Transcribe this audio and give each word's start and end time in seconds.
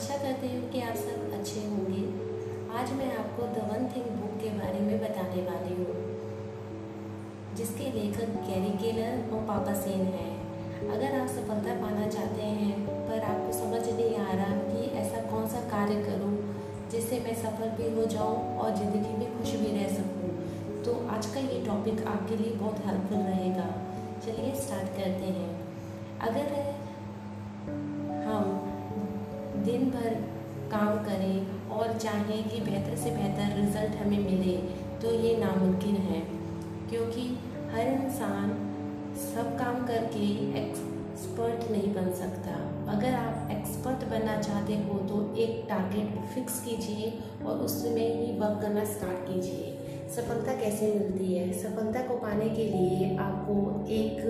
आशा 0.00 0.16
करते 0.16 0.46
हैं 0.46 0.60
कि 0.72 0.80
आप 0.80 0.94
सब 0.96 1.32
अच्छे 1.38 1.62
होंगे। 1.62 2.02
आज 2.74 2.92
मैं 2.98 3.08
आपको 3.14 3.48
द 3.48 3.64
वन 3.70 3.82
थिंग 3.94 4.06
बुक 4.12 4.38
के 4.42 4.50
बारे 4.52 4.78
में 4.80 5.00
बताने 5.00 5.42
वाली 5.42 5.74
हूँ, 5.80 5.96
जिसके 7.56 7.90
लेखक 7.96 8.32
कैरी 8.46 8.70
केलर 8.78 9.18
और 9.30 9.44
पापा 9.48 9.74
सेन 9.82 10.00
हैं। 10.14 10.88
अगर 10.88 11.18
आप 11.18 11.28
सफलता 11.28 11.74
पाना 11.82 12.08
चाहते 12.08 12.48
हैं, 12.54 12.78
पर 13.08 13.20
आपको 13.24 13.52
समझ 13.52 13.82
नहीं 13.90 14.16
आ 14.16 14.32
रहा 14.32 14.56
कि 14.62 14.88
ऐसा 15.02 15.22
कौन 15.30 15.46
सा 15.48 15.60
कार्य 15.70 16.00
करूँ, 16.04 16.32
जिससे 16.92 17.20
मैं 17.20 17.34
सफल 17.42 17.76
भी 17.76 17.92
हो 17.96 18.06
जाऊँ 18.16 18.58
और 18.58 18.74
ज़िंदगी 18.76 19.16
में 19.18 19.38
खुश 19.38 19.54
भी 19.56 19.76
रह 19.76 19.94
सकूँ 19.94 20.82
तो 20.84 20.98
आज 21.10 21.26
का 21.34 21.40
ये 21.42 21.64
टॉपिक 21.66 22.06
आपके 22.08 22.36
लिए 22.36 22.54
बहुत 22.56 22.86
हेल्पफुल 22.86 23.26
रहेगा। 23.26 23.68
चलिए 24.24 24.54
स्टार्ट 24.62 24.96
करते 24.96 25.36
हैं। 25.36 25.50
अगर 26.22 26.78
दिन 29.64 29.90
भर 29.90 30.14
काम 30.70 30.98
करें 31.04 31.68
और 31.70 31.98
चाहें 31.98 32.48
कि 32.48 32.60
बेहतर 32.60 32.96
से 32.96 33.10
बेहतर 33.10 33.56
रिज़ल्ट 33.56 33.96
हमें 33.96 34.18
मिले 34.20 34.56
तो 35.02 35.14
ये 35.14 35.36
नामुमकिन 35.36 35.96
है। 35.96 36.20
क्योंकि 36.90 37.22
हर 37.72 37.86
इंसान 37.86 38.50
सब 39.16 39.56
काम 39.58 39.86
करके 39.86 40.28
एक्सपर्ट 40.60 41.70
नहीं 41.70 41.92
बन 41.94 42.12
सकता। 42.12 42.54
अगर 42.92 43.14
आप 43.14 43.50
एक्सपर्ट 43.50 44.04
बनना 44.10 44.36
चाहते 44.38 44.74
हो 44.74 44.98
तो 45.08 45.18
एक 45.36 45.64
टारगेट 45.68 46.16
फिक्स 46.34 46.60
कीजिए 46.64 47.12
और 47.46 47.58
उसमें 47.58 48.06
ही 48.16 48.38
वर्क 48.38 48.62
करना 48.62 48.84
स्टार्ट 48.84 49.26
कीजिए। 49.28 49.76
सफलता 50.16 50.52
कैसे 50.54 50.92
मिलती 50.94 51.34
है? 51.34 51.52
सफलता 51.52 52.00
को 52.00 52.16
पाने 52.16 52.48
के 52.48 52.64
लिए 52.64 53.16
आपको 53.18 53.56
एक 53.92 54.22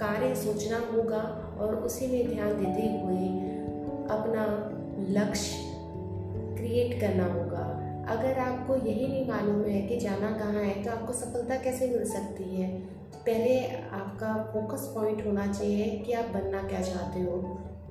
कार्य 0.00 0.34
सोचना 0.34 0.78
होगा 0.92 1.22
और 1.60 1.74
उसी 1.76 2.06
में 2.06 2.34
ध्यान 2.34 2.52
देते 2.54 2.88
हुए 2.96 3.47
अपना 4.10 4.44
लक्ष्य 5.10 5.66
क्रिएट 6.56 7.00
करना 7.00 7.24
होगा। 7.24 7.64
अगर 8.08 8.38
आपको 8.38 8.76
यही 8.76 9.06
नहीं 9.08 9.26
मालूम 9.28 9.64
है 9.64 9.80
कि 9.82 9.96
जाना 9.96 10.30
कहाँ 10.30 10.62
है 10.62 10.82
तो 10.84 10.90
आपको 10.90 11.12
सफलता 11.12 11.56
कैसे 11.56 11.88
मिल 11.88 12.04
सकती 12.04 12.44
है? 12.56 12.68
पहले 13.18 13.58
आपका 13.92 14.34
फोकस 14.52 14.92
पॉइंट 14.94 15.26
होना 15.26 15.46
चाहिए 15.46 15.98
कि 15.98 16.12
आप 16.12 16.24
बनना 16.24 16.62
क्या 16.62 16.80
चाहते 16.80 17.20
हो। 17.20 17.36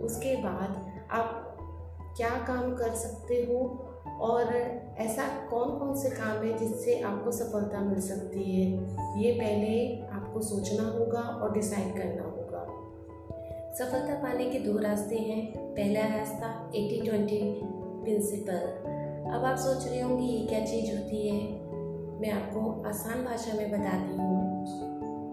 उसके 0.01 0.35
बाद 0.35 0.91
आप 1.11 1.43
क्या 2.17 2.29
काम 2.47 2.75
कर 2.75 2.95
सकते 2.95 3.35
हो 3.43 3.59
और 4.21 4.53
ऐसा 4.97 5.27
कौन 5.49 5.77
कौन 5.79 5.95
से 5.95 6.09
काम 6.09 6.43
है 6.45 6.57
जिससे 6.57 6.99
आपको 7.01 7.31
सफलता 7.31 7.79
मिल 7.79 7.99
सकती 8.01 8.43
है, 8.43 8.65
ये 9.21 9.31
पहले 9.31 10.01
आपको 10.11 10.41
सोचना 10.41 10.89
होगा 10.89 11.19
और 11.19 11.53
डिसाइड 11.53 11.93
करना 11.97 12.23
होगा। 12.23 12.36
सफलता 13.77 14.13
पाने 14.13 14.45
के 14.45 14.59
दो 14.59 14.77
रास्ते 14.77 15.15
हैं। 15.15 15.57
पहला 15.57 16.17
रास्ता 16.17 16.71
एटी 16.75 17.01
ट्वेंटी 17.01 17.39
प्रिंसिपल। 18.03 18.57
अब 19.31 19.45
आप 19.45 19.57
सोच 19.57 19.87
रहे 19.87 20.01
होंगे, 20.01 20.25
ये 20.25 20.47
क्या 20.47 20.59
चीज़ 20.59 20.91
होती 20.91 21.27
है? 21.27 21.51
मैं 22.21 22.31
आपको 22.31 22.83
आसान 22.87 23.25
भाषा 23.25 23.53
में 23.57 23.71
बताती 23.71 24.15
हूँ। 24.15 24.61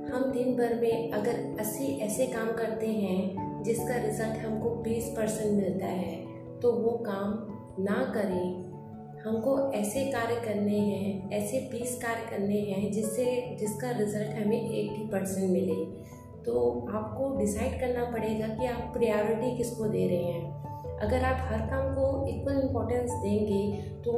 हम 0.05 0.33
दिन 0.33 0.57
भर 0.57 0.81
में 0.81 1.13
अगर 1.13 1.57
अस्सी 1.61 1.99
ऐसे 1.99 2.27
काम 2.27 2.53
करते 2.53 2.87
हैं, 2.87 3.63
जिसका 3.63 3.97
रिज़ल्ट 3.97 4.37
हमको 4.37 4.71
बीस 4.71 5.15
परसेंट 5.17 5.63
मिलता 5.63 5.87
है 5.87 6.27
तो 6.61 6.73
वो 6.73 6.91
काम 6.91 7.47
ना 7.85 8.13
करें। 8.15 8.75
हमको 9.21 9.73
ऐसे 9.73 10.05
कार्य 10.05 10.35
करने 10.35 10.79
हैं, 10.79 11.31
ऐसे 11.31 11.59
बीस 11.73 11.99
कार्य 12.03 12.31
करने 12.31 12.61
हैं, 12.61 12.93
जिससे, 12.93 13.57
जिसका 13.61 13.91
रिज़ल्ट 13.91 14.31
हमें 14.31 14.71
एट्टी 14.75 15.09
परसेंट 15.09 15.51
मिले। 15.51 16.14
तो 16.47 16.63
आपको 16.93 17.37
डिसाइड 17.39 17.81
करना 17.81 18.05
पड़ेगा 18.11 18.47
कि 18.49 18.67
आप 18.67 18.93
प्रायोरिटी 18.93 19.57
किसको 19.57 19.87
दे 19.87 20.07
रहे 20.09 20.25
हैं। 20.25 20.99
अगर 20.99 21.25
आप 21.25 21.39
हर 21.43 21.67
काम 21.71 21.95
को 21.95 22.27
इक्वल 22.29 22.61
इम्पोर्टेंस 22.61 23.11
देंगे 23.13 23.63
तो 24.03 24.13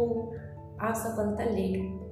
आप 0.80 0.94
सफलता 0.94 1.44
लेट 1.44 2.04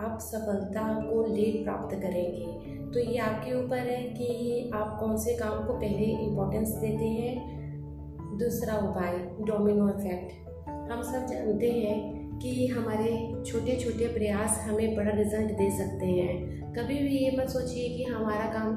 आप 0.00 0.18
सफलता 0.22 0.82
को 1.02 1.22
लेट 1.26 1.62
प्राप्त 1.64 1.94
करेंगे। 1.96 2.46
तो 2.92 3.00
ये 3.00 3.18
आपके 3.18 3.52
ऊपर 3.54 3.78
है 3.78 4.02
कि 4.10 4.70
आप 4.74 4.96
कौन 5.00 5.16
से 5.16 5.36
काम 5.38 5.66
को 5.66 5.72
पहले 5.72 6.06
इम्पोर्टेंस 6.24 6.68
देते 6.76 7.08
हैं। 7.08 8.38
दूसरा 8.38 8.76
उपाय 8.78 9.18
डोमिनो 9.40 9.88
इफ़ेक्ट 9.88 10.48
हम 10.92 11.02
सब 11.02 11.26
जानते 11.26 11.70
हैं 11.70 12.38
कि 12.38 12.66
हमारे 12.66 13.10
छोटे 13.46 13.76
छोटे 13.76 14.06
प्रयास 14.08 14.58
हमें 14.60 14.96
बड़ा 14.96 15.10
रिज़ल्ट 15.10 15.52
दे 15.52 15.70
सकते 15.78 16.06
हैं। 16.06 16.72
कभी 16.72 16.98
भी 16.98 17.18
ये 17.18 17.36
मत 17.38 17.48
सोचिए 17.48 17.88
कि 17.88 18.04
हमारा 18.04 18.46
काम 18.52 18.72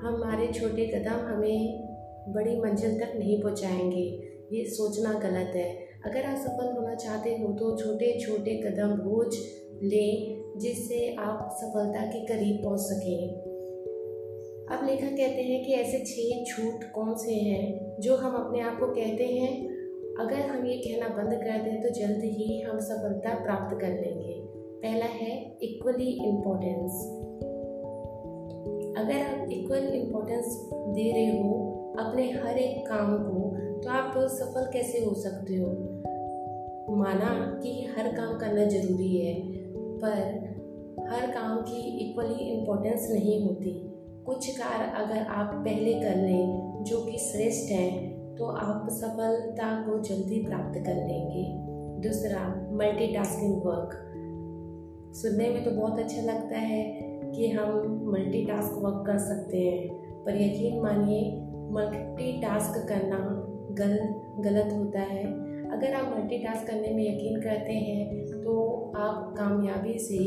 हमारे 0.00 0.46
छोटे 0.46 0.86
कदम 0.86 1.26
हमें 1.26 1.88
बड़ी 2.28 2.56
मंजिल 2.60 2.98
तक 3.00 3.12
नहीं 3.16 3.42
पहुंचाएँगे। 3.42 4.04
ये 4.52 4.64
सोचना 4.64 5.12
गलत 5.12 5.56
है। 5.56 5.68
अगर 6.06 6.24
आप 6.24 6.36
सफल 6.36 6.72
होना 6.72 6.94
चाहते 6.94 7.30
हो 7.30 7.52
तो 7.52 7.76
छोटे 7.76 8.20
छोटे 8.20 8.54
कदम 8.56 8.94
रोज 9.00 9.36
लें, 9.82 10.42
जिससे 10.58 11.14
आप 11.14 11.48
सफलता 11.52 12.06
के 12.06 12.26
करीब 12.26 12.64
पहुँच 12.64 12.80
सकें। 12.80 13.28
अब 14.70 14.86
लेखक 14.86 15.16
कहते 15.16 15.42
हैं 15.42 15.64
कि 15.64 15.72
ऐसे 15.72 15.98
छह 15.98 16.44
छूट 16.44 16.84
कौन 16.92 17.14
से 17.14 17.34
हैं, 17.34 17.96
जो 18.00 18.16
हम 18.16 18.44
अपने 18.44 18.60
आप 18.60 18.80
को 18.80 18.86
कहते 18.86 19.26
हैं? 19.26 19.68
अगर 20.20 20.40
हम 20.40 20.66
ये 20.66 20.76
कहना 20.76 21.08
बंद 21.08 21.34
कर 21.34 21.62
दें 21.62 21.82
तो 21.82 21.88
जल्द 21.88 22.24
ही 22.24 22.60
हम 22.60 22.78
सफलता 22.78 23.34
प्राप्त 23.44 23.80
कर 23.80 23.88
लेंगे। 23.88 24.34
पहला 24.82 25.06
है 25.06 25.58
इक्वली 25.62 26.10
इम्पोर्टेंस 26.28 26.92
अगर 29.00 29.20
आप 29.22 29.50
इक्वल 29.50 29.84
इम्पोर्टेंस 29.94 30.70
दे 30.74 31.10
रहे 31.12 31.38
हो 31.38 31.94
अपने 31.98 32.30
हर 32.30 32.58
एक 32.58 32.86
काम 32.86 33.16
को 33.18 33.56
तो 33.80 33.88
आप 33.88 34.14
सफल 34.16 34.70
कैसे 34.72 35.04
हो 35.04 35.14
सकते 35.14 35.56
हो? 35.56 35.68
माना 36.96 37.60
कि 37.62 37.86
हर 37.98 38.08
काम 38.16 38.38
करना 38.38 38.64
ज़रूरी 38.64 39.16
है, 39.18 39.34
पर 39.98 41.06
हर 41.10 41.30
काम 41.30 41.60
की 41.60 41.80
इक्वली 41.98 42.44
इम्पोर्टेंस 42.44 43.08
नहीं 43.10 43.40
होती। 43.46 43.70
कुछ 44.26 44.48
कार्य 44.58 44.92
अगर 45.04 45.26
आप 45.26 45.54
पहले 45.54 45.94
कर 45.94 46.16
लें, 46.16 46.84
जो 46.84 47.00
कि 47.04 47.18
श्रेष्ठ 47.18 47.72
हैं 47.72 48.36
तो 48.36 48.46
आप 48.46 48.88
सफलता 48.90 49.74
को 49.82 49.98
जल्दी 49.98 50.44
प्राप्त 50.46 50.78
कर 50.78 50.94
लेंगे। 50.94 51.44
दूसरा 52.08 52.46
मल्टीटास्किंग 52.72 53.62
वर्क 53.62 53.96
सुनने 55.16 55.48
में 55.48 55.64
तो 55.64 55.70
बहुत 55.70 55.98
अच्छा 55.98 56.22
लगता 56.22 56.58
है। 56.58 57.09
कि 57.30 57.48
हम 57.48 58.00
मल्टीटास्क 58.06 58.78
वर्क 58.78 59.04
कर 59.06 59.18
सकते 59.18 59.58
हैं। 59.58 59.88
पर 60.24 60.36
यकीन 60.36 60.80
मानिए 60.80 61.30
मल्टीटास्क 61.72 62.88
करना 62.88 63.18
गल, 63.70 63.98
गलत 64.42 64.72
होता 64.72 65.00
है। 65.00 65.24
अगर 65.70 65.94
आप 65.94 66.14
मल्टीटास्क 66.16 66.66
करने 66.66 66.88
में 66.88 67.02
यकीन 67.04 67.40
करते 67.40 67.72
हैं 67.72 68.24
तो 68.42 68.54
आप 68.96 69.34
कामयाबी 69.38 69.98
से 69.98 70.18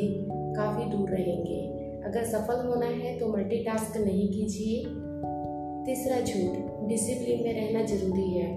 काफ़ी 0.56 0.86
दूर 0.92 1.09
रहेंगे। 1.09 1.62
अगर 2.06 2.24
सफल 2.24 2.66
होना 2.68 2.86
है 2.86 3.18
तो 3.19 3.28
मल्टीटास्क 3.28 3.97
नहीं 3.97 4.28
कीजिए। 4.28 4.84
तीसरा 5.86 6.19
झूठ 6.19 6.88
डिसिप्लिन 6.88 7.44
में 7.44 7.53
रहना 7.53 7.84
ज़रूरी 7.86 8.30
है। 8.30 8.52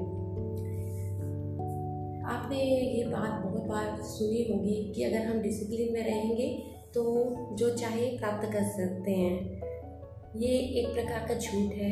आपने 2.26 2.56
ये 2.56 3.04
बात 3.04 3.44
बहुत 3.44 3.66
बार 3.66 3.96
सुनी 4.02 4.46
होगी 4.50 4.92
कि 4.96 5.02
अगर 5.02 5.26
हम 5.26 5.40
डिसिप्लिन 5.42 5.92
में 5.92 6.04
रहेंगे 6.04 6.75
तो 6.96 7.02
जो 7.52 7.68
चाहे 7.70 8.06
प्राप्त 8.18 8.46
कर 8.52 8.62
सकते 8.66 9.12
हैं। 9.12 10.36
ये 10.36 10.52
एक 10.80 10.92
प्रकार 10.94 11.26
का 11.28 11.34
झूठ 11.34 11.72
है। 11.74 11.90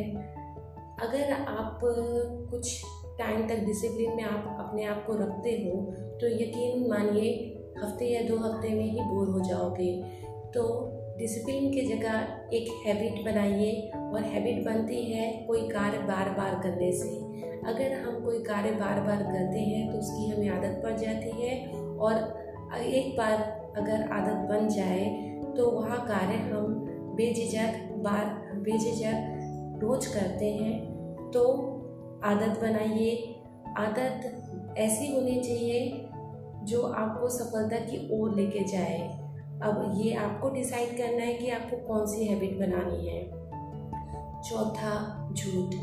अगर 0.98 1.32
आप 1.32 1.80
कुछ 1.82 2.84
टाइम 3.18 3.46
तक 3.48 3.64
डिसिप्लिन 3.66 4.16
में 4.16 4.22
आप 4.24 4.56
अपने 4.60 4.84
आप 4.84 5.04
को 5.06 5.16
रखते 5.16 5.50
हो 5.50 5.80
तो 6.20 6.28
यकीन 6.28 6.88
मानिए, 6.90 7.32
हफ़्ते 7.78 8.06
या 8.06 8.22
दो 8.28 8.36
हफ़्ते 8.36 8.68
में 8.68 8.84
ही 8.84 9.00
बोर 9.00 9.28
हो 9.28 9.40
जाओगे। 9.40 9.92
तो 10.54 10.62
डिसिप्लिन 11.18 11.70
की 11.72 11.80
जगह 11.86 12.56
एक 12.56 12.70
हैबिट 12.86 13.24
बनाइए 13.24 13.90
और 13.94 14.22
हैबिट 14.24 14.64
बनती 14.64 15.02
है 15.12 15.30
कोई 15.46 15.68
कार्य 15.68 15.98
बार 15.98 16.30
बार 16.30 16.60
करने 16.62 16.90
से। 16.92 17.08
अगर 17.66 17.92
हम 17.98 18.24
कोई 18.24 18.42
कार्य 18.42 18.70
बार 18.70 19.00
बार 19.00 19.22
करते 19.24 19.58
हैं 19.60 19.92
तो 19.92 19.98
उसकी 19.98 20.30
हमें 20.30 20.48
आदत 20.48 20.80
पड़ 20.82 20.96
जाती 20.96 21.30
है 21.42 21.54
और 21.98 22.43
एक 22.76 23.16
बार 23.18 23.32
अगर 23.76 24.08
आदत 24.12 24.48
बन 24.48 24.68
जाए 24.68 25.04
तो 25.56 25.70
वह 25.70 25.96
कार्य 25.96 26.36
हम 26.36 26.84
बेझिझक, 27.16 27.94
बार 27.96 28.52
बेझिझक 28.54 29.40
रोज 29.82 30.06
करते 30.06 30.54
हैं। 30.54 30.94
तो 31.34 31.52
आदत 32.24 32.60
बनाइए। 32.60 33.40
आदत 33.76 34.40
ऐसी 34.78 35.14
होनी 35.14 35.40
चाहिए 35.40 36.08
जो 36.64 36.82
आपको 36.82 37.28
सफलता 37.28 37.76
की 37.76 38.20
ओर 38.20 38.34
लेके 38.34 38.64
जाए। 38.64 39.08
अब 39.62 39.92
ये 39.96 40.14
आपको 40.14 40.50
डिसाइड 40.50 40.98
करना 40.98 41.22
है 41.22 41.34
कि 41.34 41.50
आपको 41.50 41.76
कौन 41.76 42.06
सी 42.06 42.24
हैबिट 42.24 42.58
बनानी 42.58 43.08
है। 43.08 43.30
चौथा, 44.42 45.28
झूठ। 45.32 45.74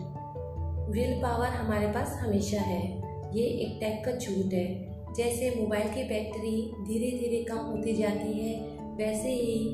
विल 0.90 1.22
पावर 1.22 1.48
हमारे 1.48 1.88
पास 1.88 2.18
हमेशा 2.22 2.62
है। 2.62 2.98
ये 3.38 3.44
एक 3.44 3.82
टाइप 3.82 4.02
का 4.06 4.12
झूठ 4.12 4.54
है। 4.54 4.91
जैसे 5.18 5.50
मोबाइल 5.60 5.88
की 5.88 6.04
बैटरी 6.04 6.74
धीरे 6.88 7.18
धीरे 7.19 7.44
कम 7.44 7.58
होती 7.58 7.94
जाती 7.94 8.40
है, 8.40 8.54
वैसे 8.98 9.30
ही 9.30 9.74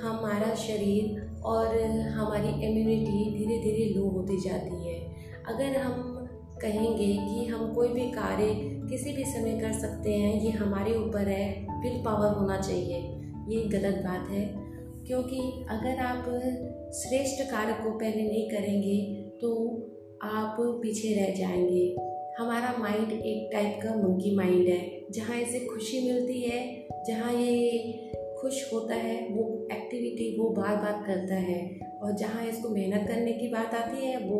हमारा 0.00 0.54
शरीर 0.54 1.40
और 1.44 1.80
हमारी 2.10 2.48
इम्यूनिटी 2.66 3.38
धीरे 3.38 3.58
धीरे 3.58 3.94
लो 3.94 4.08
होती 4.08 4.40
जाती 4.40 4.88
है। 4.88 4.98
अगर 5.48 5.76
हम 5.76 6.12
कहेंगे 6.62 7.06
कि 7.06 7.46
हम 7.46 7.74
कोई 7.74 7.88
भी 7.88 8.10
कार्य 8.10 8.48
किसी 8.90 9.12
भी 9.12 9.24
समय 9.24 9.58
कर 9.60 9.72
सकते 9.72 10.14
हैं, 10.14 10.40
ये 10.40 10.50
हमारे 10.50 10.94
ऊपर 10.98 11.28
है 11.28 11.66
विल 11.82 12.02
पावर 12.04 12.34
होना 12.34 12.60
चाहिए। 12.60 12.98
ये 13.48 13.64
गलत 13.68 14.02
बात 14.04 14.30
है, 14.30 14.44
क्योंकि 15.06 15.40
अगर 15.70 15.98
आप 15.98 16.24
श्रेष्ठ 16.94 17.42
कार्य 17.50 17.72
को 17.72 17.98
पहले 17.98 18.22
नहीं 18.22 18.48
करेंगे 18.50 18.96
तो 19.42 19.52
आप 20.22 20.56
पीछे 20.82 21.14
रह 21.14 21.34
जाएँगे। 21.34 22.15
हमारा 22.38 22.74
माइंड 22.78 23.12
एक 23.12 23.50
टाइप 23.52 23.78
का 23.82 23.94
मंकी 23.96 24.36
माइंड 24.36 24.68
है, 24.68 25.06
जहाँ 25.10 25.36
इसे 25.40 25.60
खुशी 25.60 26.12
मिलती 26.12 26.40
है, 26.40 26.88
जहाँ 27.06 27.32
ये 27.32 27.92
खुश 28.40 28.72
होता 28.72 28.94
है, 28.94 29.28
वो 29.28 29.68
एक्टिविटी 29.72 30.40
वो 30.40 30.48
बार 30.50 30.76
बार 30.76 31.04
करता 31.06 31.34
है, 31.34 31.80
और 32.02 32.12
जहाँ 32.12 32.46
इसको 32.46 32.68
मेहनत 32.68 33.08
करने 33.08 33.32
की 33.32 33.48
बात 33.48 33.74
आती 33.74 34.06
है, 34.06 34.18
वो 34.18 34.38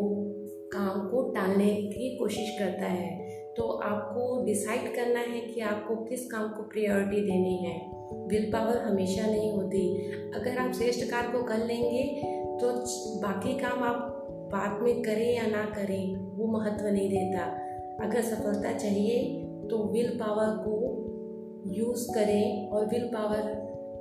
काम 0.73 1.07
को 1.07 1.31
टालने 1.31 1.73
की 1.73 2.17
कोशिश 2.17 2.55
करता 2.59 2.85
है। 2.85 3.27
तो 3.57 3.63
आपको 3.63 4.45
डिसाइड 4.45 4.95
करना 4.95 5.19
है 5.19 5.41
कि 5.41 5.61
आपको 5.61 5.95
किस 5.95 6.31
काम 6.31 6.49
को 6.49 6.63
प्रायोरिटी 6.63 7.21
देनी 7.21 7.57
है। 7.57 7.77
विल 8.27 8.51
पावर 8.53 8.77
हमेशा 8.77 9.27
नहीं 9.27 9.51
होती। 9.51 10.11
अगर 10.35 10.57
आप 10.57 10.73
श्रेष्ठ 10.73 11.11
कार्य 11.11 11.27
को 11.27 11.43
कर 11.43 11.65
लेंगे 11.65 12.03
तो 12.61 12.73
बाकी 13.21 13.59
काम 13.59 13.83
आप 13.83 14.27
बाद 14.51 14.81
में 14.81 15.01
करें 15.01 15.35
या 15.35 15.47
ना 15.47 15.65
करें, 15.65 16.15
वो 16.15 16.47
महत्व 16.47 16.87
नहीं 16.87 17.09
देता। 17.09 17.66
अगर 18.01 18.21
सफलता 18.21 18.71
चाहिए 18.73 19.19
तो 19.69 19.77
विल 19.93 20.09
पावर 20.19 20.55
को 20.57 20.73
यूज़ 21.73 22.07
करें 22.15 22.69
और 22.69 22.85
विल 22.85 23.07
पावर 23.13 23.41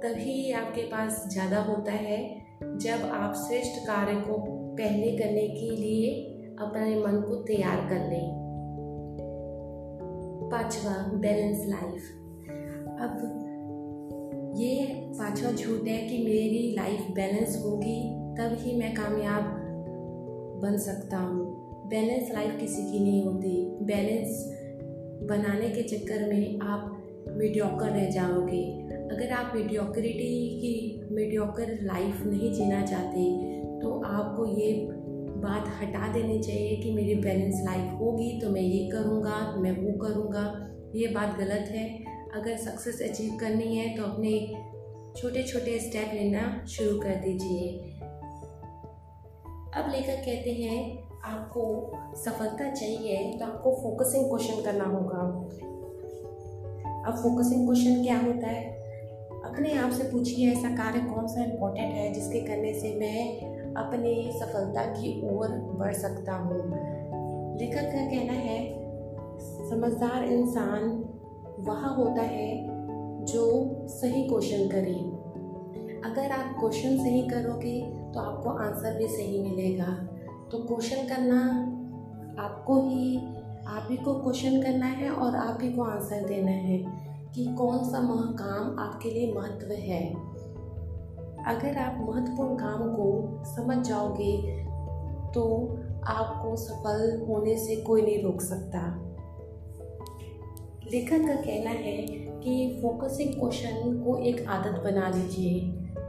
तभी 0.05 0.53
आपके 0.53 0.83
पास 0.83 1.25
ज़्यादा 1.33 1.63
होता 1.63 1.93
है 1.93 2.19
जब 2.63 3.09
आप 3.13 3.35
श्रेष्ठ 3.35 3.81
कार्य 3.87 4.15
को 4.21 4.39
पहले 4.77 5.17
करने 5.19 5.47
के 5.49 5.71
लिए 5.77 6.13
अपने 6.61 6.97
मन 6.97 7.21
को 7.21 7.35
तैयार 7.43 7.89
कर 7.89 8.09
लें। 8.11 8.45
पांचवा 10.51 10.95
बैलेंस 11.19 11.65
लाइफ 11.69 12.13
अब 13.01 14.53
ये 14.59 14.85
पांचवा 15.19 15.51
झूठ 15.51 15.89
है 15.89 15.99
कि 16.09 16.19
मेरी 16.25 16.75
लाइफ 16.77 17.11
बैलेंस 17.11 17.63
होगी 17.65 17.99
तब 18.39 18.57
ही 18.61 18.77
मैं 18.77 18.95
कामयाब 18.95 19.53
बन 20.63 20.77
सकता 20.79 21.17
हूँ। 21.17 21.46
बैलेंस 21.89 22.31
लाइफ 22.35 22.59
किसी 22.61 22.83
की 22.83 22.99
नहीं 23.01 23.23
होती। 23.25 23.85
बैलेंस 23.87 24.45
बनाने 25.29 25.69
के 25.71 25.83
चक्कर 25.83 26.27
में 26.29 26.59
आप 26.61 26.93
मीडियोकर 27.29 27.91
रह 27.91 28.09
जाओगे। 28.11 28.63
अगर 29.09 29.33
आप 29.33 29.53
मीडियोक्रिटी 29.57 30.35
की 30.61 30.75
मीडियोकर 31.11 31.79
लाइफ 31.83 32.23
नहीं 32.27 32.53
जीना 32.53 32.85
चाहते 32.87 33.25
तो 33.81 34.01
आपको 34.07 34.47
ये 34.53 34.73
बात 35.39 35.67
हटा 35.81 36.13
देनी 36.13 36.39
चाहिए 36.43 36.77
कि 36.77 36.93
मेरी 36.93 37.15
बैलेंस 37.15 37.63
लाइफ 37.65 37.99
होगी 38.01 38.31
तो 38.41 38.51
मैं 38.51 38.61
ये 38.61 38.89
करूँगा, 38.91 39.55
मैं 39.57 39.73
वो 39.73 39.93
करूँगा। 39.99 40.45
ये 40.95 41.07
बात 41.09 41.39
गलत 41.39 41.69
है। 41.71 41.89
अगर 42.35 42.57
सक्सेस 42.59 43.03
अचीव 43.03 43.37
करनी 43.41 43.77
है 43.77 43.97
तो 43.97 44.03
अपने 44.03 44.39
छोटे 45.17 45.43
छोटे 45.43 45.79
स्टेप 45.81 46.15
लेना 46.15 46.65
शुरू 46.69 46.99
कर 47.01 47.15
दीजिए। 47.17 47.69
अब 49.75 49.91
लेकर 49.91 50.17
कहते 50.17 50.53
हैं 50.53 51.06
आपको 51.27 51.93
सफलता 52.17 52.71
चाहिए 52.71 53.39
तो 53.39 53.45
आपको 53.45 53.73
फोकसिंग 53.73 54.29
क्वेश्चन 54.31 54.63
करना 54.63 54.85
होगा। 54.85 55.21
अब 57.07 57.17
फोकसिंग 57.17 57.67
क्वेश्चन 57.67 58.03
क्या 58.03 58.19
होता 58.19 58.47
है? 58.47 58.65
अपने 59.45 59.73
आप 59.79 59.91
से 59.91 60.05
पूछिए, 60.05 60.53
ऐसा 60.53 60.69
कार्य 60.69 61.01
कौन 61.01 61.27
सा 61.27 61.45
इम्पोर्टेंट 61.45 61.93
है 61.95 62.13
जिसके 62.13 62.41
करने 62.41 62.73
से 62.75 62.95
मैं 62.95 63.75
अपने 63.75 64.33
सफलता 64.33 64.85
की 64.85 65.21
ओर 65.29 65.49
बढ़ 65.79 65.93
सकता 65.95 66.33
हूँ? 66.33 66.59
लेखक 67.59 67.93
का 67.93 68.05
कहना 68.07 68.33
है, 68.33 68.59
समझदार 69.71 70.25
इंसान 70.25 70.83
वह 71.61 71.87
होता 71.89 72.23
है 72.23 72.49
जो 73.25 73.45
सही 73.91 74.23
क्वेश्चन 74.29 74.69
करे। 74.69 74.95
अगर 76.05 76.33
आप 76.33 76.57
क्वेश्चन 76.61 76.97
सही 76.97 77.23
करोगे 77.29 77.81
तो 78.15 78.21
आपको 78.21 78.51
आंसर 78.51 78.99
भी 78.99 79.09
सही 79.09 79.41
मिलेगा। 79.43 79.97
तो 80.53 80.59
क्वेश्चन 80.59 81.07
करना 81.09 81.39
आपको 82.43 82.81
ही, 82.81 83.17
आप 83.67 83.89
ही 83.91 83.97
को 83.97 84.13
क्वेश्चन 84.15 84.61
करना 84.63 84.87
है 84.87 85.11
और 85.11 85.37
आप 85.37 85.59
ही 85.63 85.73
को 85.73 85.83
आंसर 85.83 86.27
देना 86.27 86.51
है 86.51 86.79
कि 87.35 87.47
कौन 87.55 87.79
सा 87.85 88.01
मह 88.01 88.21
काम 88.33 88.79
आपके 88.79 89.11
लिए 89.11 89.33
महत्व 89.33 89.73
है। 89.73 90.03
अगर 91.47 91.79
आप 91.79 91.97
महत्वपूर्ण 92.01 92.57
काम 92.57 92.83
को 92.95 93.45
समझ 93.47 93.77
जाओगे 93.87 94.37
तो 95.35 95.45
आपको 96.07 96.55
सफल 96.57 97.25
होने 97.29 97.57
से 97.57 97.77
कोई 97.77 98.03
नहीं 98.03 98.23
रोक 98.23 98.41
सकता। 98.41 98.81
लेखक 100.93 101.27
का 101.29 101.35
कहना 101.35 101.71
है 101.71 101.97
कि 102.41 102.79
फोकसिंग 102.83 103.35
क्वेश्चन 103.35 104.03
को 104.05 104.17
एक 104.19 104.47
आदत 104.49 104.83
बना 104.85 105.09
लीजिए। 105.09 105.61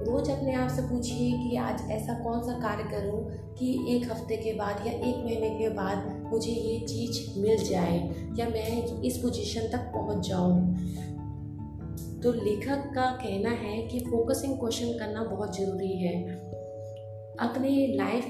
रोज 0.02 0.30
अपने 0.30 0.54
आप 0.54 0.70
से 0.70 0.82
पूछिए 0.82 1.32
कि 1.32 1.56
आज 1.56 1.92
ऐसा 1.92 2.14
कौन 2.24 2.42
सा 2.42 2.54
कार्य 2.54 2.84
करूँ 2.84 3.32
कि 3.54 3.96
एक 3.96 4.12
हफ़्ते 4.12 4.38
के 4.38 4.54
बाद 4.54 4.88
या 4.88 4.94
एक 4.94 5.24
महीने 5.26 5.50
के 5.50 5.70
बाद 5.70 6.24
मुझे 6.32 6.52
ये 6.52 6.80
चीज़ 6.80 7.40
मिल 7.40 7.58
जाए 7.58 7.98
या 8.40 8.50
मैं 8.50 9.02
इस 9.02 9.18
पोजीशन 9.18 9.62
तक 9.62 9.78
पहुँच 9.78 10.28
जाऊँ। 10.28 10.76
तो 12.24 12.32
लेखक 12.32 12.92
का 12.96 13.12
कहना 13.12 13.50
है 13.50 13.88
कि 13.88 14.00
फोकसिंग 14.00 14.60
क्वेश्चन 14.60 14.88
करना 14.88 15.24
बहुत 15.24 15.58
ज़रूरी 15.58 15.98
है। 15.98 16.24
अपने 17.40 17.88
लाइफ 17.96 18.26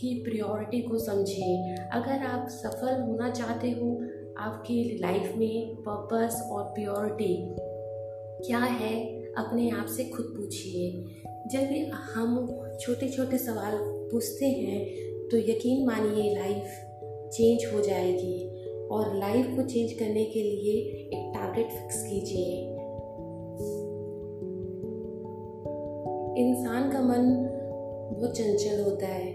की 0.00 0.14
प्रायोरिटी 0.14 0.82
को 0.82 0.98
समझिए। 0.98 1.74
अगर 1.92 2.26
आप 2.26 2.48
सफल 2.48 3.02
होना 3.02 3.30
चाहते 3.30 3.70
हो, 3.70 4.00
आपकी 4.38 4.98
लाइफ 5.00 5.34
में 5.36 5.76
पर्पस 5.76 6.48
और 6.52 6.64
प्योरिटी 6.64 7.56
क्या 8.46 8.58
है? 8.58 9.15
अपने 9.38 9.70
आप 9.70 9.86
से 9.86 10.04
खुद 10.04 10.26
पूछिए। 10.26 10.90
जब 11.46 11.92
हम 12.14 12.36
छोटे 12.80 13.08
छोटे 13.08 13.38
सवाल 13.38 13.76
पूछते 14.10 14.46
हैं 14.46 14.84
तो 15.28 15.38
यकीन 15.38 15.86
मानिए 15.86 16.34
लाइफ 16.34 16.66
चेंज 17.32 17.74
हो 17.74 17.80
जाएगी। 17.80 18.52
और 18.90 19.14
लाइफ 19.16 19.46
को 19.56 19.62
चेंज 19.62 19.92
करने 19.92 20.24
के 20.24 20.42
लिए 20.42 20.72
एक 21.14 21.32
टारगेट 21.34 21.70
फिक्स 21.70 22.02
कीजिए। 22.02 22.60
इंसान 26.36 26.90
का 26.90 27.00
मन 27.00 27.24
बहुत 28.12 28.36
चंचल 28.36 28.82
होता 28.82 29.06
है। 29.06 29.32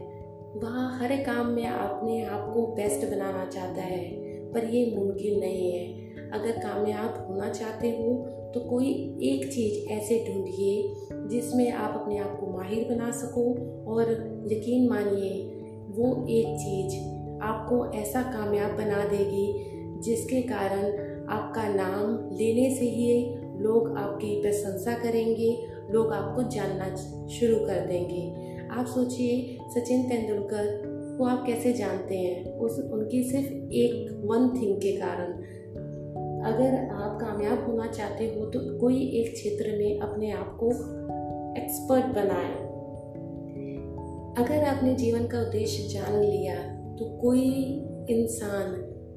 वह 0.55 0.77
हर 0.97 1.15
काम 1.23 1.47
में 1.47 1.65
अपने 1.65 2.23
आप 2.25 2.51
को 2.53 2.65
बेस्ट 2.67 3.05
बनाना 3.07 3.45
चाहता 3.45 3.81
है, 3.81 4.05
पर 4.51 4.65
यह 4.65 4.95
मुमकिन 4.97 5.39
नहीं 5.39 5.71
है। 5.71 5.85
अगर 6.31 6.51
कामयाब 6.51 7.25
होना 7.29 7.49
चाहते 7.49 7.89
हो 7.89 8.13
तो 8.53 8.59
कोई 8.59 9.17
एक 9.23 9.51
चीज़ 9.53 9.89
ऐसे 9.89 10.25
ढूंढिए 10.27 10.95
जिसमें 11.13 11.71
आप 11.71 12.01
अपने 12.01 12.17
आप 12.17 12.39
को 12.39 12.47
माहिर 12.47 12.89
बना 12.89 13.11
सको 13.11 13.43
और 13.91 14.11
यकीन 14.51 14.89
मानिए, 14.89 15.43
वो 15.89 16.27
एक 16.29 16.45
चीज़ 16.45 17.21
आपको 17.41 17.91
ऐसा 17.91 18.21
कामयाब 18.21 18.71
बना 18.71 19.03
देगी 19.03 19.65
जिसके 20.01 20.41
कारण 20.41 21.11
आपका 21.29 21.67
नाम 21.67 22.29
लेने 22.37 22.75
से 22.75 22.85
ही 22.85 23.35
लोग 23.63 23.97
आपकी 23.97 24.41
प्रशंसा 24.41 24.93
करेंगे, 24.93 25.65
लोग 25.91 26.13
आपको 26.13 26.43
जानना 26.43 26.95
शुरू 27.27 27.55
कर 27.55 27.85
देंगे। 27.85 28.33
आप 28.71 28.85
सोचिए, 28.85 29.57
सचिन 29.69 30.03
तेंदुलकर 30.03 30.91
को 31.17 31.23
आप 31.23 31.43
कैसे 31.47 31.73
जानते 31.73 32.17
हैं? 32.17 32.57
उस, 32.57 32.79
उनकी 32.79 33.23
सिर्फ़ 33.23 33.53
एक 33.71 34.21
वन 34.25 34.61
थिंग 34.61 34.77
के 34.77 34.91
कारण। 34.91 35.43
अगर 36.43 36.75
आप 36.93 37.17
कामयाब 37.21 37.65
होना 37.65 37.87
चाहते 37.87 38.25
हो 38.25 38.45
तो 38.45 38.59
कोई 38.79 39.01
एक 39.19 39.33
क्षेत्र 39.33 39.77
में 39.77 39.99
अपने 39.99 40.31
आप 40.31 40.57
को 40.59 40.69
एक्सपर्ट 41.61 42.05
बनाए। 42.05 42.53
अगर 44.37 44.63
आपने 44.65 44.93
जीवन 44.95 45.27
का 45.27 45.41
उद्देश्य 45.41 45.87
जान 45.89 46.19
लिया 46.21 46.55
तो 46.95 47.05
कोई 47.17 47.49
इंसान 48.09 48.75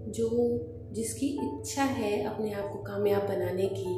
जो, 0.09 0.29
जिसकी 0.93 1.27
इच्छा 1.45 1.83
है 1.83 2.23
अपने 2.25 2.53
आप 2.53 2.71
को 2.73 2.79
कामयाब 2.79 3.23
बनाने 3.23 3.69
की, 3.69 3.95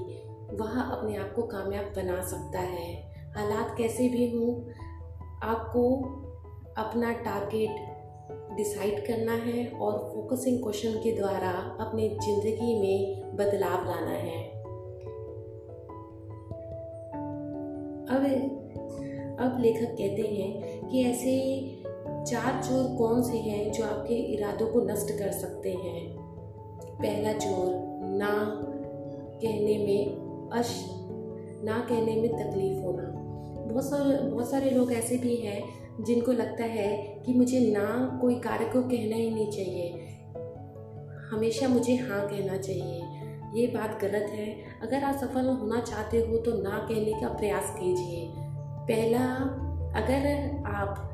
वह 0.57 0.81
अपने 0.81 1.17
आप 1.17 1.33
को 1.37 1.43
कामयाब 1.43 1.93
बना 1.97 2.21
सकता 2.23 2.61
है। 2.61 2.95
हालात 3.37 3.75
कैसे 3.79 4.09
भी 4.09 4.31
हों, 4.31 4.55
आपको 5.43 5.83
अपना 6.79 7.13
टारगेट 7.13 7.96
डिसाइड 8.57 9.07
करना 9.07 9.33
है 9.33 9.69
और 9.69 9.93
फोकसिंग 9.93 10.63
क्वेश्चन 10.63 10.93
के 10.93 11.13
द्वारा 11.13 11.51
अपने 11.81 12.09
ज़िंदगी 12.09 12.81
में 12.81 13.23
बदलाव 13.37 13.87
लाना 13.87 14.11
है। 14.11 14.57
अब 18.07 18.53
अब 19.41 19.61
लेखक 19.61 19.91
कहते 19.93 20.23
हैं 20.23 20.89
कि 20.89 21.03
ऐसे 21.05 21.35
चार 22.31 22.63
चोर 22.63 22.97
कौन 22.97 23.23
से 23.23 23.39
हैं 23.39 23.73
जो 23.73 23.85
आपके 23.85 24.15
इरादों 24.15 24.67
को 24.67 24.81
नष्ट 24.81 25.19
कर 25.19 25.33
सकते 25.33 25.73
हैं? 25.73 26.17
पहला 26.93 27.33
चोर, 27.33 27.75
ना 28.17 28.63
कहने 29.43 29.79
में 29.79 30.27
अश, 30.53 30.85
ना 31.65 31.87
कहने 31.89 32.17
में 32.17 32.31
तकलीफ़ 32.31 32.85
होना। 32.85 33.03
बहुत 33.73 33.85
सारे 33.85 34.31
बहुत 34.31 34.51
सारे 34.51 34.71
लोग 34.71 34.93
ऐसे 34.93 35.17
भी 35.17 35.37
हैं 35.37 35.86
जिनको 36.01 36.33
लगता 36.33 36.65
है 36.65 37.23
कि 37.27 37.35
मुझे 37.35 37.61
ना 37.73 38.19
कोई 38.21 38.35
कार्य 38.35 38.65
को 38.65 38.83
कहना 38.83 39.17
ही 39.17 39.31
नहीं 39.31 39.51
चाहिए। 39.51 39.89
हमेशा 41.31 41.69
मुझे 41.69 41.97
हाँ 41.97 42.27
कहना 42.29 42.57
चाहिए। 42.57 43.03
ये 43.55 43.67
बात 43.67 43.99
गलत 44.03 44.31
है। 44.31 44.57
अगर 44.83 45.05
आप 45.05 45.15
सफल 45.15 45.47
होना 45.47 45.81
चाहते 45.81 46.19
हो 46.19 46.37
तो 46.37 46.63
ना 46.63 46.87
कहने 46.91 47.21
का 47.21 47.29
प्रयास 47.29 47.75
कीजिए। 47.81 48.29
पहला, 48.89 49.25
अगर 49.97 50.63
आप 50.67 51.13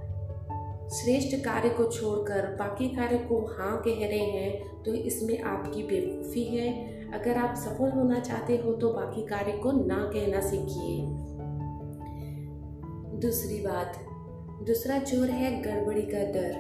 श्रेष्ठ 0.93 1.37
कार्य 1.37 1.69
को 1.69 1.85
छोड़कर 1.85 2.47
बाकी 2.47 2.89
कार्य 2.89 3.19
को 3.19 3.39
हाँ 3.47 3.83
कह 3.89 4.07
रहे 4.09 4.19
हैं 4.19 4.83
तो 4.83 4.95
इसमें 4.95 5.41
आपकी 5.41 5.83
बेवकूफ़ी 5.83 6.45
है। 6.45 6.71
अगर 7.13 7.39
आप 7.39 7.55
सफल 7.55 7.91
होना 7.91 8.21
चाहते 8.21 8.57
हो 8.57 8.73
तो 8.73 8.93
बाकी 8.93 9.23
कार्य 9.23 9.53
को 9.53 9.73
ना 9.73 10.11
कहना 10.15 10.41
सीखिए। 10.41 11.07
दूसरी 13.21 13.61
बात 13.61 13.97
दूसरा 14.63 14.99
चोर 14.99 15.31
है 15.31 15.51
गड़बड़ी 15.63 16.03
का 16.03 16.19
डर। 16.33 16.53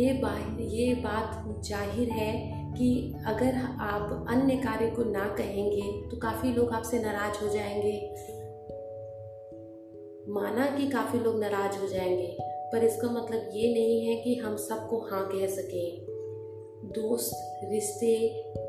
ये 0.00 0.12
बात 0.12 0.56
ये 0.60 0.94
बात 0.94 1.44
ज़ाहिर 1.64 2.08
है 2.08 2.32
कि 2.72 3.14
अगर 3.26 3.54
आप 3.80 4.26
अन्य 4.30 4.56
कार्य 4.56 4.86
को 4.86 5.04
ना 5.04 5.24
कहेंगे 5.38 5.82
तो 6.10 6.16
काफ़ी 6.16 6.52
लोग 6.52 6.72
आपसे 6.72 6.98
नाराज़ 6.98 7.38
हो 7.44 7.48
जाएँगे। 7.48 7.94
माना 10.32 10.66
कि 10.76 10.88
काफ़ी 10.88 11.18
लोग 11.18 11.40
नाराज़ 11.40 11.78
हो 11.78 11.86
जाएँगे, 11.86 12.36
पर 12.72 12.84
इसका 12.84 13.10
मतलब 13.10 13.50
ये 13.54 13.72
नहीं 13.74 14.06
है 14.06 14.20
कि 14.22 14.34
हम 14.34 14.56
सबको 14.56 15.00
हाँ 15.00 15.24
कह 15.32 15.46
सकें। 15.46 16.06
दोस्त, 16.92 17.32
रिश्ते, 17.64 18.14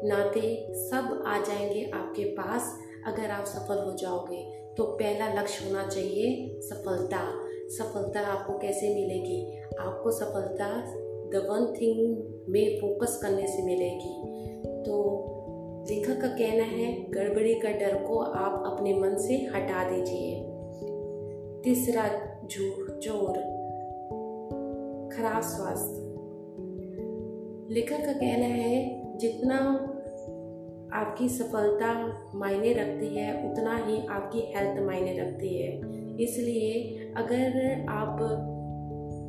नाते 0.03 0.55
सब 0.73 1.23
आ 1.27 1.37
जाएँगे 1.37 1.91
आपके 1.93 2.23
पास 2.23 2.75
अगर 3.07 3.31
आप 3.31 3.45
सफल 3.45 3.83
हो 3.85 3.97
जाओगे। 3.97 4.43
तो 4.77 4.83
पहला 4.83 5.33
लक्ष्य 5.33 5.65
होना 5.65 5.87
चाहिए 5.87 6.59
सफलता। 6.61 7.47
सफलता 7.77 8.19
आपको 8.19 8.57
कैसे 8.57 8.89
मिलेगी? 8.89 9.61
आपको 9.79 10.11
सफलता 10.11 10.81
द 11.31 11.47
वन 11.49 11.73
थिंग 11.81 12.17
में 12.49 12.79
फोकस 12.81 13.19
करने 13.21 13.47
से 13.47 13.63
मिलेगी। 13.63 14.31
तो 14.83 14.97
लेखक 15.89 16.21
का 16.21 16.27
कहना 16.27 16.63
है, 16.63 17.11
गड़बड़ी 17.11 17.53
का 17.55 17.71
डर 17.71 17.95
को 18.07 18.17
आप 18.19 18.63
अपने 18.65 18.93
मन 18.93 19.15
से 19.17 19.35
हटा 19.35 19.83
दीजिए। 19.91 20.43
तीसरा 21.63 22.03
झूठ 22.47 22.99
ज़ोर 22.99 23.33
खराब 25.15 25.41
स्वास्थ्य। 25.41 26.01
लेखक 27.73 28.05
का 28.05 28.13
कहना 28.13 28.45
है, 28.45 29.01
जितना 29.17 29.57
आपकी 30.93 31.29
सफलता 31.29 31.93
मायने 32.35 32.73
रखती 32.73 33.15
है, 33.17 33.51
उतना 33.51 33.77
ही 33.77 34.07
आपकी 34.07 34.39
हेल्थ 34.39 34.81
मायने 34.81 35.17
रखती 35.19 35.57
है। 35.61 36.01
इसलिए 36.21 37.11
अगर 37.17 37.85
आप 37.89 38.21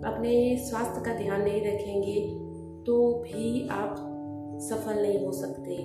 अपने 0.05 0.35
स्वास्थ्य 0.59 1.01
का 1.01 1.13
ध्यान 1.19 1.43
नहीं 1.43 1.61
रखेंगे 1.63 2.21
तो 2.87 2.97
भी 3.25 3.69
आप 3.69 3.97
सफल 4.63 5.03
नहीं 5.03 5.25
हो 5.25 5.33
सकते। 5.33 5.77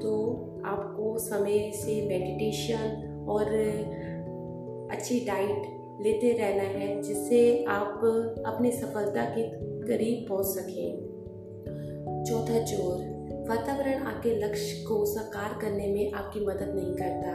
तो 0.00 0.12
आपको 0.66 1.16
समय 1.18 1.70
से 1.74 2.00
मेडिटेशन 2.08 3.26
और 3.28 3.44
अच्छी 4.92 5.18
डाइट 5.20 5.66
लेते 6.02 6.32
रहना 6.32 6.62
है, 6.62 7.02
जिससे 7.02 7.64
आप 7.64 8.00
अपनी 8.46 8.70
सफलता 8.72 9.24
के 9.24 9.42
करीब 9.88 10.26
पहुँच 10.28 10.46
सकें। 10.46 11.04
चौथा 12.24 12.58
ज़ोर, 12.64 12.96
वातावरण 13.48 14.02
आपके 14.02 14.34
लक्ष्य 14.36 14.84
को 14.84 15.04
साकार 15.04 15.58
करने 15.60 15.86
में 15.86 16.12
आपकी 16.12 16.40
मदद 16.46 16.72
नहीं 16.74 16.94
करता। 16.94 17.32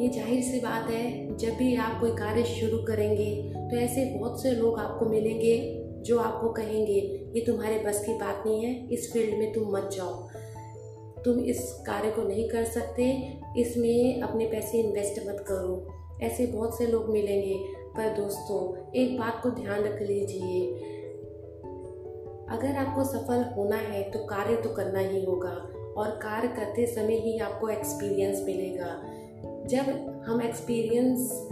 ये 0.00 0.08
ज़ाहिर 0.10 0.42
सी 0.42 0.58
बात 0.60 0.90
है, 0.90 1.36
जब 1.36 1.56
भी 1.56 1.74
आप 1.76 1.98
कोई 2.00 2.10
कार्य 2.16 2.42
शुरू 2.44 2.78
करेंगे 2.84 3.30
तो 3.70 3.76
ऐसे 3.76 4.04
बहुत 4.12 4.42
से 4.42 4.50
लोग 4.52 4.78
आपको 4.78 5.06
मिलेंगे 5.06 5.56
जो 6.02 6.18
आपको 6.18 6.48
कहेंगे, 6.52 7.00
ये 7.34 7.44
तुम्हारे 7.46 7.78
बस 7.78 8.02
की 8.04 8.12
बात 8.18 8.42
नहीं 8.46 8.64
है, 8.64 8.88
इस 8.88 9.12
फ़ील्ड 9.12 9.38
में 9.38 9.52
तुम 9.52 9.72
मत 9.72 9.90
जाओ। 9.92 10.12
तुम 11.24 11.40
इस 11.44 11.60
कार्य 11.86 12.10
को 12.10 12.22
नहीं 12.22 12.48
कर 12.48 12.64
सकते, 12.66 13.10
इसमें 13.58 14.22
अपने 14.22 14.46
पैसे 14.46 14.78
इन्वेस्ट 14.78 15.20
मत 15.28 15.44
करो। 15.48 15.86
ऐसे 16.22 16.46
बहुत 16.46 16.78
से 16.78 16.86
लोग 16.86 17.10
मिलेंगे। 17.10 17.54
पर 17.96 18.08
दोस्तों, 18.16 18.58
एक 18.92 19.18
बात 19.18 19.40
को 19.42 19.50
ध्यान 19.52 19.84
रख 19.84 20.02
लीजिए। 20.02 20.66
अगर 22.50 22.76
आपको 22.76 23.04
सफल 23.04 23.44
होना 23.56 23.76
है 23.76 24.02
तो 24.10 24.24
कार्य 24.26 24.56
तो 24.56 24.74
करना 24.74 25.00
ही 25.00 25.24
होगा, 25.24 25.56
और 25.96 26.18
कार्य 26.22 26.48
करते 26.48 26.86
समय 26.86 27.18
ही 27.18 27.38
आपको 27.40 27.68
एक्सपीरियंस 27.68 28.42
मिलेगा। 28.46 29.00
जब 29.44 30.22
हम 30.26 30.42
एक्सपीरियंस 30.42 31.48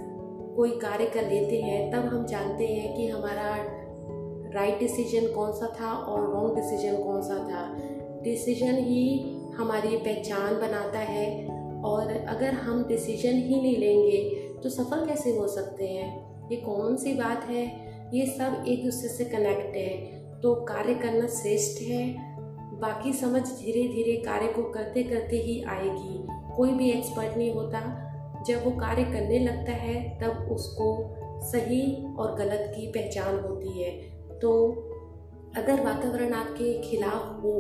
कोई 0.57 0.71
कार्य 0.71 1.07
कर 1.07 1.23
लेते 1.23 1.63
हैं, 1.63 1.93
तब 1.93 1.99
हम 1.99 2.27
जानते 2.27 2.67
हैं 2.67 2.97
कि 2.97 3.09
हमारा 3.09 3.57
राइट 4.55 4.79
डिसीज़न 4.79 5.33
कौन 5.33 5.53
सा 5.53 5.77
था 5.81 5.93
और 5.93 6.35
रॉन्ग 6.35 6.55
डिसीज़न 6.57 7.03
कौन 7.03 7.23
सा 7.23 7.35
था। 7.35 7.77
डिसीज़न 8.23 8.75
ही 8.75 9.37
हमारी 9.57 9.97
पहचान 9.97 10.55
बनाता 10.55 10.99
है 10.99 11.49
और 11.85 12.27
अगर 12.29 12.51
हम 12.51 12.85
डिसीज़न 12.89 13.37
ही 13.37 13.63
नहीं 13.63 13.77
लेंगे 13.77 14.31
तो 14.63 14.69
सफल 14.69 15.07
कैसे 15.07 15.37
हो 15.37 15.49
सकते 15.49 15.87
हैं? 15.87 16.29
ये 16.51 16.57
कौन 16.57 16.97
सी 16.97 17.15
बात 17.15 17.45
है? 17.45 17.89
ये 18.15 18.27
सब 18.27 18.65
एक 18.69 18.85
दूसरे 18.85 19.09
से 19.09 19.25
कनेक्ट 19.25 19.77
है। 19.77 20.19
तो 20.41 20.55
कार्य 20.55 20.95
करना 20.95 21.27
श्रेष्ठ 21.27 21.83
है। 21.83 22.29
बाकी 22.81 23.13
समझ 23.13 23.43
धीरे 23.43 23.89
धीरे 23.89 24.17
कार्य 24.17 24.47
को 24.47 24.63
करते 24.63 25.03
करते 25.03 25.37
ही 25.37 25.63
आएगी। 25.63 26.28
कोई 26.59 26.73
भी 26.75 26.91
एक्सपर्ट 26.91 27.37
नहीं 27.37 27.53
होता। 27.55 27.81
जब 28.47 28.65
वो 28.65 28.71
कार्य 28.71 29.05
करने 29.05 29.39
लगता 29.39 29.73
है, 29.75 29.97
तब 30.19 30.53
उसको 30.53 31.15
सही 31.43 31.83
और 32.15 32.35
गलत 32.37 32.73
की 32.77 32.87
पहचान 32.93 33.39
होती 33.41 33.83
है। 33.83 33.91
तो 34.39 34.51
अगर 35.57 35.85
वातावरण 35.85 36.33
आपके 36.35 36.73
खिलाफ 36.83 37.43
हो 37.43 37.59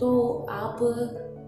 तो 0.00 0.08
आप 0.50 0.78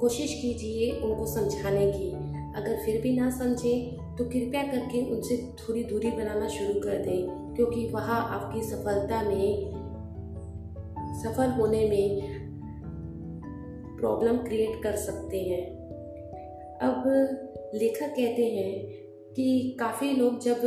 कोशिश 0.00 0.32
कीजिए 0.34 0.90
उनको 1.00 1.26
समझाने 1.26 1.90
की। 1.92 2.10
अगर 2.52 2.76
फिर 2.84 3.00
भी 3.02 3.16
ना 3.16 3.30
समझें 3.30 4.16
तो 4.16 4.24
कृपया 4.24 4.62
करके 4.62 5.00
उनसे 5.10 5.36
थोड़ी 5.58 5.84
दूरी 5.84 6.10
बनाना 6.10 6.48
शुरू 6.48 6.80
कर 6.80 6.98
दें, 6.98 7.54
क्योंकि 7.54 7.86
वह 7.86 8.10
आपकी 8.10 8.62
सफलता 8.62 9.22
में, 9.22 9.72
सफल 11.22 11.50
होने 11.50 11.88
में 11.88 12.20
प्रॉब्लम 13.98 14.36
क्रिएट 14.38 14.82
कर 14.82 14.96
सकते 14.98 15.40
हैं। 15.40 15.81
अब 16.82 17.04
लेखक 17.74 18.08
कहते 18.08 18.44
हैं 18.46 18.72
कि 19.34 19.76
काफ़ी 19.80 20.10
लोग 20.12 20.40
जब 20.40 20.64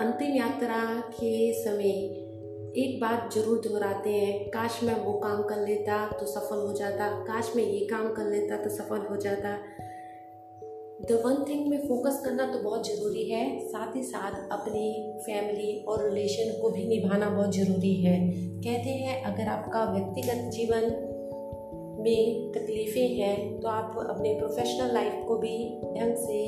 अंतिम 0.00 0.36
यात्रा 0.36 0.82
के 1.10 1.52
समय 1.54 1.90
एक 2.76 3.00
बात 3.00 3.34
ज़रूर 3.34 3.60
दोहराते 3.60 4.10
हैं, 4.10 4.48
काश 4.50 4.78
मैं 4.82 4.94
वो 4.96 5.12
काम 5.18 5.42
कर 5.42 5.66
लेता 5.66 6.06
तो 6.10 6.26
सफल 6.26 6.56
हो 6.58 6.72
जाता, 6.72 7.08
काश 7.24 7.52
मैं 7.56 7.64
ये 7.64 7.84
काम 7.86 8.12
कर 8.14 8.30
लेता 8.30 8.56
तो 8.56 8.70
सफल 8.70 9.06
हो 9.10 9.16
जाता। 9.16 9.56
द 11.02 11.20
वन 11.24 11.44
थिंग 11.44 11.66
में 11.68 11.78
फोकस 11.88 12.20
करना 12.24 12.46
तो 12.52 12.58
बहुत 12.58 12.88
ज़रूरी 12.88 13.28
है, 13.30 13.44
साथ 13.68 13.96
ही 13.96 14.02
साथ 14.04 14.50
अपनी 14.52 14.88
फैमिली 15.26 15.78
और 15.84 16.04
रिलेशन 16.04 16.60
को 16.60 16.70
भी 16.70 16.86
निभाना 16.88 17.30
बहुत 17.30 17.54
ज़रूरी 17.54 17.94
है। 17.94 18.18
कहते 18.30 18.90
हैं, 18.90 19.22
अगर 19.24 19.48
आपका 19.48 19.84
व्यक्तिगत 19.92 20.50
जीवन 20.52 20.90
में 22.02 22.52
तकलीफ़ें 22.52 23.08
हैं 23.16 23.60
तो 23.60 23.68
आप 23.68 23.96
अपने 24.08 24.34
प्रोफेशनल 24.38 24.94
लाइफ 24.94 25.24
को 25.28 25.36
भी 25.38 25.56
ढंग 25.96 26.14
से 26.18 26.40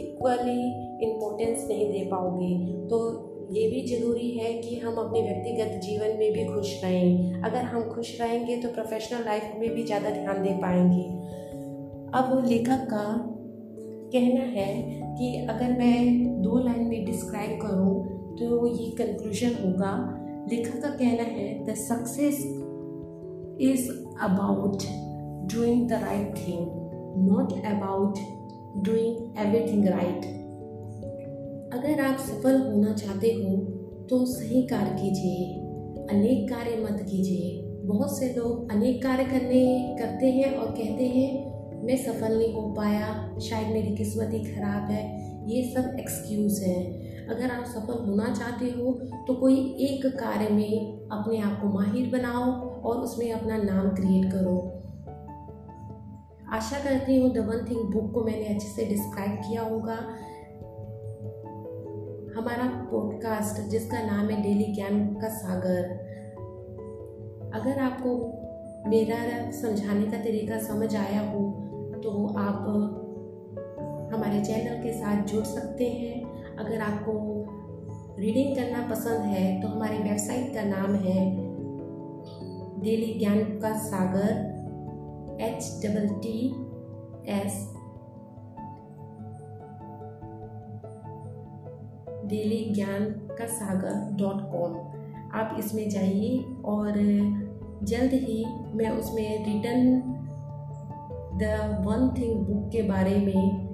इक्वली 0.00 0.60
इम्पोर्टेंस 1.04 1.66
नहीं 1.68 1.90
दे 1.92 2.04
पाओगे। 2.10 2.54
तो 2.88 2.98
ये 3.52 3.66
भी 3.68 3.80
ज़रूरी 3.86 4.28
है 4.30 4.52
कि 4.54 4.76
हम 4.76 4.96
अपने 4.96 5.20
व्यक्तिगत 5.22 5.80
जीवन 5.84 6.16
में 6.18 6.32
भी 6.32 6.44
खुश 6.44 6.84
रहें। 6.84 7.42
अगर 7.42 7.62
हम 7.64 7.88
खुश 7.90 8.20
रहेंगे 8.20 8.56
तो 8.56 8.68
प्रोफेशनल 8.68 9.24
लाइफ 9.24 9.54
में 9.58 9.68
भी 9.74 9.84
ज़्यादा 9.84 10.10
ध्यान 10.10 10.42
दे 10.42 10.52
पाएँगे। 10.62 11.04
अब 12.14 12.44
लेखक 12.46 12.86
का 12.90 13.04
कहना 14.12 14.44
है 14.52 14.72
कि 15.16 15.34
अगर 15.46 15.72
मैं 15.78 16.42
दो 16.42 16.58
लाइन 16.58 16.86
में 16.86 17.04
डिस्क्राइब 17.04 17.58
करूँ 17.62 17.94
तो 18.38 18.66
ये 18.66 18.90
कंक्लूजन 18.96 19.54
होगा। 19.64 19.92
लेखक 20.50 20.80
का 20.82 20.88
कहना 20.90 21.22
है 21.24 21.48
the 21.66 21.74
success 21.78 22.38
is 23.60 23.90
about 24.22 24.82
doing 25.52 25.88
the 25.88 25.92
right 25.92 26.34
thing 26.38 26.60
not 27.28 27.52
about 27.66 28.18
doing 28.84 29.38
everything 29.38 29.86
right 29.86 30.24
अगर 31.74 32.00
आप 32.04 32.18
सफल 32.18 32.60
होना 32.62 32.92
चाहते 32.94 33.28
हो 33.28 33.56
तो 34.10 34.24
सही 34.26 34.62
कार्य 34.62 34.90
कीजिए, 34.92 35.44
अनेक 36.10 36.48
कार्य 36.50 36.76
मत 36.76 37.04
कीजिए। 37.10 37.60
बहुत 37.86 38.18
से 38.18 38.32
लोग 38.34 38.70
अनेक 38.72 39.02
कार्य 39.02 39.24
करने, 39.24 39.96
करते 40.00 40.30
हैं 40.30 40.54
और 40.54 40.70
कहते 40.70 41.04
हैं, 41.06 41.82
मैं 41.84 41.96
सफल 41.96 42.36
नहीं 42.38 42.52
हो 42.54 42.62
पाया, 42.72 43.38
शायद 43.40 43.72
मेरी 43.72 43.94
किस्मत 43.96 44.30
ही 44.32 44.40
ख़राब 44.44 44.90
है। 44.90 45.04
ये 45.50 45.62
सब 45.74 45.96
एक्सक्यूज़ 46.00 46.62
है। 46.64 46.82
अगर 47.26 47.50
आप 47.50 47.64
सफल 47.66 48.04
होना 48.06 48.34
चाहते 48.34 48.70
हो 48.72 48.92
तो 49.26 49.34
कोई 49.34 49.54
एक 49.80 50.06
कार्य 50.16 50.48
में 50.48 51.08
अपने 51.10 51.38
आप 51.40 51.60
को 51.62 51.68
माहिर 51.68 52.10
बनाओ 52.10 52.50
और 52.84 52.96
उसमें 52.96 53.32
अपना 53.32 53.56
नाम 53.56 53.88
क्रिएट 53.90 54.32
करो। 54.32 54.56
आशा 56.52 56.78
करती 56.84 57.20
हूँ 57.20 57.30
द 57.30 57.38
वन 57.38 57.64
थिंग 57.70 57.92
बुक 57.92 58.12
को 58.14 58.24
मैंने 58.24 58.44
अच्छे 58.44 58.68
से 58.68 58.84
डिस्क्राइब 58.84 59.36
किया 59.38 59.62
होगा। 59.62 59.96
हमारा 62.36 62.68
पॉडकास्ट 62.90 63.60
जिसका 63.68 64.02
नाम 64.02 64.28
है 64.28 64.42
डेली 64.42 64.72
ज्ञान 64.74 65.04
का 65.14 65.28
सागर। 65.28 65.82
अगर 67.54 67.78
आपको 67.78 68.16
मेरा 68.90 69.50
समझाने 69.50 70.10
का 70.10 70.18
तरीका 70.18 70.58
समझ 70.58 70.94
आया 70.96 71.20
हो 71.30 71.40
तो 72.02 72.10
आप 72.38 72.60
हमारे 74.14 74.40
चैनल 74.44 74.82
के 74.82 74.92
साथ 74.92 75.24
जुड़ 75.24 75.44
सकते 75.44 75.88
हैं। 75.88 76.56
अगर 76.56 76.80
आपको 76.80 77.12
रीडिंग 78.18 78.54
करना 78.56 78.86
पसंद 78.88 79.24
है 79.26 79.60
तो 79.62 79.68
हमारी 79.68 79.98
वेबसाइट 79.98 80.54
का 80.54 80.62
नाम 80.62 80.94
है 80.94 81.20
डेली 82.80 83.12
ज्ञान 83.18 83.38
का 83.60 83.72
सागर 83.78 84.30
H 85.40 85.64
double 85.82 86.08
T 86.22 86.38
S 87.32 87.58
daily 92.26 92.64
ज्ञान 92.74 93.04
का 93.38 93.46
सागर 93.46 93.98
डॉट 94.16 94.40
कॉम 94.52 94.78
आप 95.40 95.56
इसमें 95.58 95.88
जाइए 95.90 96.38
और 96.64 96.92
जल्द 97.82 98.12
ही 98.12 98.44
मैं 98.74 98.90
उसमें 98.90 99.44
return 99.46 100.00
the 101.38 101.44
one 101.86 102.08
thing 102.18 102.34
book 102.46 102.70
के 102.72 102.82
बारे 102.82 103.16
में 103.16 103.68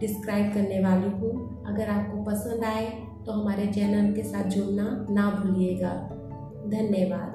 डिस्क्राइब 0.00 0.52
करने 0.54 0.80
वाली 0.80 1.08
हूँ। 1.10 1.32
अगर 1.66 1.88
आपको 1.90 2.24
पसंद 2.24 2.64
आए 2.64 2.86
तो 3.26 3.32
हमारे 3.32 3.66
चैनल 3.66 4.12
के 4.12 4.22
साथ 4.22 4.50
जुड़ना 4.50 5.06
ना 5.10 5.30
भूलिएगा। 5.30 5.92
धन्यवाद। 6.68 7.33